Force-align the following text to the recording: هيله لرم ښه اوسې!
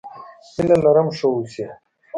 هيله 0.53 0.75
لرم 0.83 1.07
ښه 1.17 1.27
اوسې! 1.33 1.65